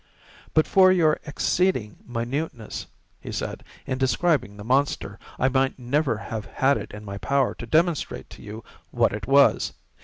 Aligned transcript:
"But 0.55 0.65
for 0.65 0.91
your 0.91 1.19
exceeding 1.27 1.97
minuteness," 2.07 2.87
he 3.19 3.31
said, 3.31 3.63
"in 3.85 3.99
describing 3.99 4.57
the 4.57 4.63
monster, 4.63 5.19
I 5.37 5.47
might 5.47 5.77
never 5.77 6.17
have 6.17 6.45
had 6.47 6.75
it 6.77 6.91
in 6.91 7.05
my 7.05 7.19
power 7.19 7.53
to 7.53 7.67
demonstrate 7.67 8.27
to 8.31 8.41
you 8.41 8.63
what 8.89 9.13
it 9.13 9.27
was. 9.27 9.73